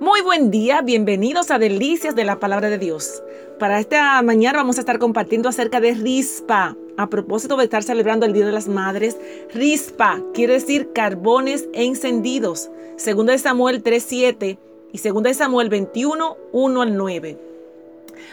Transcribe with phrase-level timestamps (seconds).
[0.00, 3.20] Muy buen día, bienvenidos a Delicias de la Palabra de Dios.
[3.58, 6.76] Para esta mañana vamos a estar compartiendo acerca de rispa.
[6.96, 9.18] A propósito de estar celebrando el Día de las Madres,
[9.52, 12.70] rispa quiere decir carbones encendidos.
[12.96, 14.58] Segunda de Samuel 3.7
[14.92, 17.38] y segunda de Samuel 21, 1 al 9.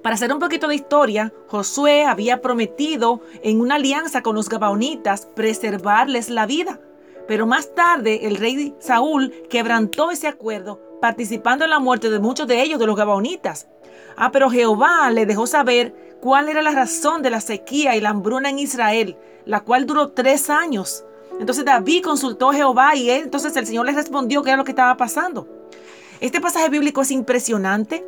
[0.00, 5.26] Para hacer un poquito de historia, Josué había prometido en una alianza con los Gabaonitas
[5.34, 6.78] preservarles la vida.
[7.26, 12.46] Pero más tarde el rey Saúl quebrantó ese acuerdo participando en la muerte de muchos
[12.46, 13.68] de ellos, de los Gabaonitas.
[14.16, 18.10] Ah, pero Jehová le dejó saber cuál era la razón de la sequía y la
[18.10, 21.04] hambruna en Israel, la cual duró tres años.
[21.38, 24.64] Entonces David consultó a Jehová y él, entonces el Señor le respondió qué era lo
[24.64, 25.46] que estaba pasando.
[26.20, 28.04] Este pasaje bíblico es impresionante.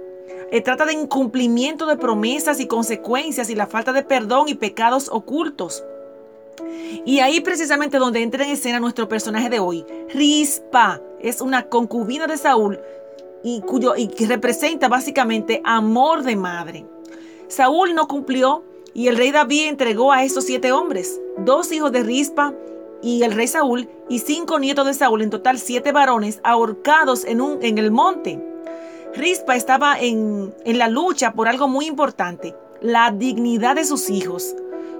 [0.51, 5.09] Eh, trata de incumplimiento de promesas y consecuencias y la falta de perdón y pecados
[5.13, 5.85] ocultos.
[7.05, 9.85] Y ahí precisamente donde entra en escena nuestro personaje de hoy.
[10.13, 12.79] Rispa es una concubina de Saúl
[13.43, 16.87] y, cuyo, y que representa básicamente amor de madre.
[17.49, 22.03] Saúl no cumplió y el rey David entregó a esos siete hombres, dos hijos de
[22.03, 22.55] Rispa
[23.03, 27.41] y el rey Saúl y cinco nietos de Saúl, en total siete varones ahorcados en,
[27.41, 28.43] un, en el monte.
[29.15, 34.55] Rispa estaba en, en la lucha por algo muy importante, la dignidad de sus hijos.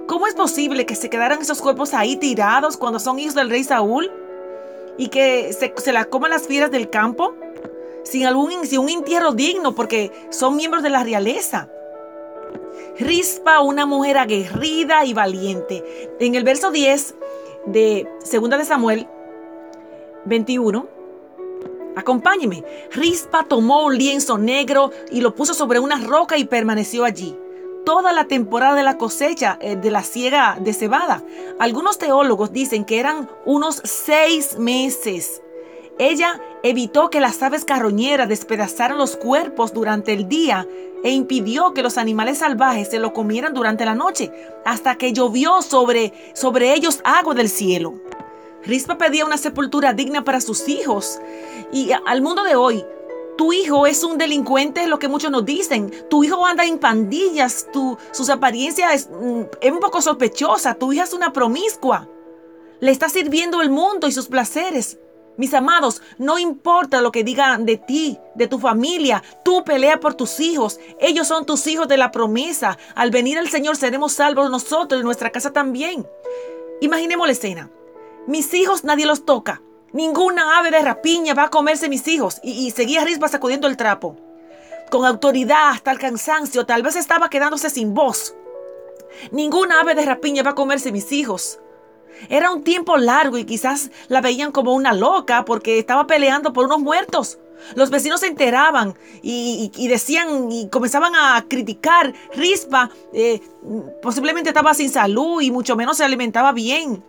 [0.07, 3.63] ¿Cómo es posible que se quedaran esos cuerpos ahí tirados cuando son hijos del rey
[3.63, 4.11] Saúl?
[4.97, 7.33] ¿Y que se, se la coman las fieras del campo?
[8.03, 11.69] Sin, algún, sin un entierro digno porque son miembros de la realeza.
[12.99, 15.83] Rispa, una mujer aguerrida y valiente.
[16.19, 17.15] En el verso 10
[17.67, 19.07] de 2 de Samuel
[20.25, 20.87] 21,
[21.95, 22.63] acompáñeme.
[22.91, 27.37] Rispa tomó un lienzo negro y lo puso sobre una roca y permaneció allí
[27.85, 31.23] toda la temporada de la cosecha eh, de la siega de cebada.
[31.59, 35.41] Algunos teólogos dicen que eran unos seis meses.
[35.99, 40.67] Ella evitó que las aves carroñeras despedazaran los cuerpos durante el día
[41.03, 44.31] e impidió que los animales salvajes se lo comieran durante la noche,
[44.65, 47.95] hasta que llovió sobre, sobre ellos agua del cielo.
[48.63, 51.19] Rispa pedía una sepultura digna para sus hijos.
[51.71, 52.85] Y al mundo de hoy,
[53.41, 55.91] tu hijo es un delincuente, es lo que muchos nos dicen.
[56.11, 57.67] Tu hijo anda en pandillas,
[58.11, 60.75] sus apariencias es, mm, es un poco sospechosa.
[60.75, 62.07] Tu hija es una promiscua.
[62.81, 64.99] Le está sirviendo el mundo y sus placeres.
[65.37, 70.13] Mis amados, no importa lo que digan de ti, de tu familia, tú pelea por
[70.13, 70.79] tus hijos.
[70.99, 72.77] Ellos son tus hijos de la promesa.
[72.93, 76.07] Al venir al Señor seremos salvos nosotros y nuestra casa también.
[76.79, 77.71] Imaginemos la escena.
[78.27, 79.63] Mis hijos nadie los toca.
[79.93, 82.39] Ninguna ave de rapiña va a comerse mis hijos.
[82.43, 84.15] Y, seguía Rispa sacudiendo el trapo.
[84.89, 88.33] Con autoridad hasta el cansancio, tal vez estaba quedándose sin voz.
[89.31, 91.59] Ninguna ave de rapiña va a comerse mis hijos.
[92.29, 96.65] Era un tiempo largo y quizás la veían como una loca porque estaba peleando por
[96.65, 97.39] unos muertos.
[97.75, 102.13] Los vecinos se enteraban y, decían y comenzaban a criticar.
[102.33, 103.41] Rispa eh,
[104.01, 107.03] posiblemente estaba sin salud y mucho menos se alimentaba bien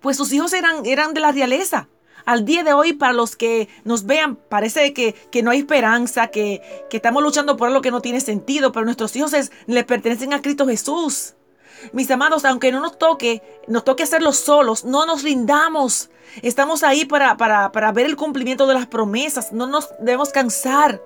[0.00, 1.88] pues sus hijos eran, eran de la realeza.
[2.24, 6.60] Al día de hoy, para los que nos vean, parece que, no hay esperanza, que,
[6.90, 9.32] estamos luchando por algo que no tiene sentido, pero nuestros hijos
[9.66, 11.34] le pertenecen a Cristo Jesús.
[11.92, 16.10] Mis amados, aunque no nos toque, nos toque hacerlo solos, no nos rindamos.
[16.42, 21.00] Estamos ahí para, para, para ver el cumplimiento de las promesas, no nos debemos cansar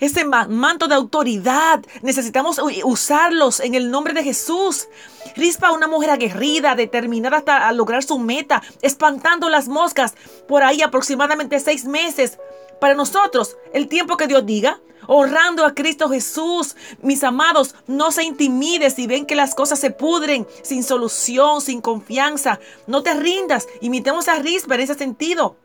[0.00, 1.84] ese manto de autoridad.
[2.02, 4.88] Necesitamos usarlos en el nombre de Jesús.
[5.36, 10.14] Rispa, una mujer aguerrida, determinada hasta lograr su meta, espantando las moscas
[10.46, 12.38] por ahí aproximadamente seis meses.
[12.80, 16.76] Para nosotros, el tiempo que Dios diga, honrando a Cristo Jesús.
[17.02, 21.80] Mis amados, no se intimide si ven que las cosas se pudren sin solución, sin
[21.80, 22.60] confianza.
[22.86, 23.66] No te rindas.
[23.80, 25.56] Imitemos a Rispa en ese sentido.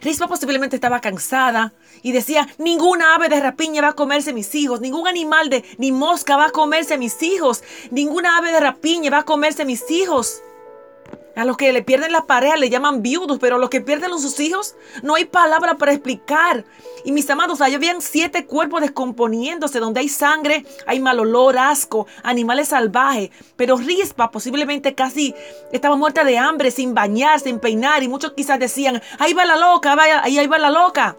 [0.00, 1.72] Rispa posiblemente estaba cansada
[2.02, 5.92] y decía, ninguna ave de rapiña va a comerse mis hijos, ningún animal de ni
[5.92, 10.42] mosca va a comerse mis hijos, ninguna ave de rapiña va a comerse mis hijos.
[11.34, 14.12] A los que le pierden la pareja le llaman viudos, pero a los que pierden
[14.12, 16.64] a sus hijos no hay palabra para explicar.
[17.04, 22.06] Y mis amados, allá habían siete cuerpos descomponiéndose, donde hay sangre, hay mal olor, asco,
[22.22, 23.30] animales salvajes.
[23.56, 25.34] Pero Rispa posiblemente casi
[25.72, 28.02] estaba muerta de hambre, sin bañar, sin peinar.
[28.02, 31.16] Y muchos quizás decían, ahí va la loca, ahí, ahí va la loca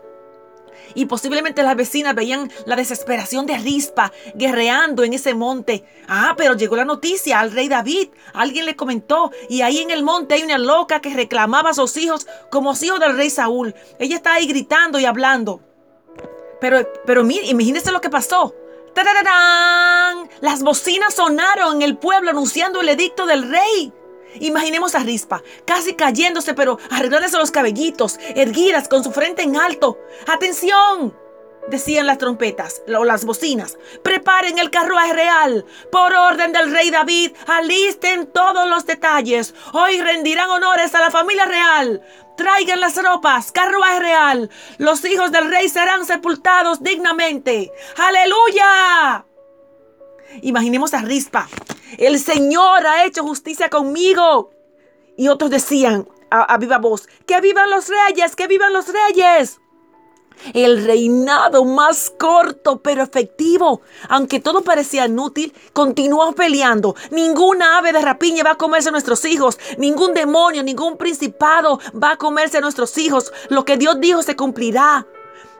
[0.95, 5.83] y posiblemente las vecinas veían la desesperación de Rispa guerreando en ese monte.
[6.07, 8.09] Ah, pero llegó la noticia al rey David.
[8.33, 11.95] Alguien le comentó y ahí en el monte hay una loca que reclamaba a sus
[11.97, 13.73] hijos como hijos del rey Saúl.
[13.99, 15.61] Ella está ahí gritando y hablando.
[16.59, 18.55] Pero, pero mire, imagínese lo que pasó.
[18.93, 20.29] ¡Tararán!
[20.41, 23.91] Las bocinas sonaron en el pueblo anunciando el edicto del rey.
[24.39, 29.97] Imaginemos a Rispa, casi cayéndose, pero arreglándose los cabellitos, erguidas con su frente en alto.
[30.27, 31.13] ¡Atención!
[31.69, 33.77] Decían las trompetas o las bocinas.
[34.03, 35.65] Preparen el carruaje real.
[35.91, 39.53] Por orden del rey David, alisten todos los detalles.
[39.71, 42.01] Hoy rendirán honores a la familia real.
[42.35, 44.49] Traigan las ropas, carruaje real.
[44.77, 47.71] Los hijos del rey serán sepultados dignamente.
[47.97, 49.25] ¡Aleluya!
[50.41, 51.47] Imaginemos a Rispa.
[51.97, 54.51] El Señor ha hecho justicia conmigo.
[55.15, 59.59] Y otros decían a, viva voz, que vivan los reyes, que vivan los reyes.
[60.53, 63.81] El reinado más corto pero efectivo.
[64.09, 66.95] Aunque todo parecía inútil, continuó peleando.
[67.11, 69.59] Ninguna ave de rapiña va a comerse a nuestros hijos.
[69.77, 73.31] Ningún demonio, ningún principado va a comerse a nuestros hijos.
[73.49, 75.05] Lo que Dios dijo se cumplirá.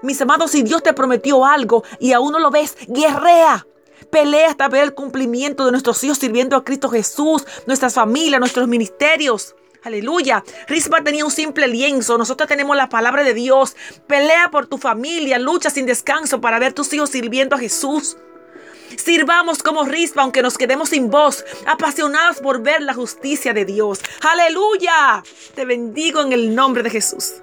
[0.01, 3.65] Mis amados, si Dios te prometió algo y aún no lo ves, guerrea.
[4.13, 8.68] Pelea hasta ver el cumplimiento de nuestros hijos sirviendo a Cristo Jesús, nuestras familias, nuestros
[8.68, 9.56] ministerios.
[9.81, 10.44] Aleluya.
[10.68, 12.19] Rispa tenía un simple lienzo.
[12.19, 13.75] Nosotros tenemos la palabra de Dios.
[14.06, 15.39] Pelea por tu familia.
[15.39, 18.15] Lucha sin descanso para ver tus hijos sirviendo a Jesús.
[19.04, 24.00] Sirvamos como Rispa aunque nos quedemos sin voz, apasionados por ver la justicia de Dios.
[24.21, 25.24] Aleluya.
[25.56, 27.33] Te bendigo en el nombre de Jesús.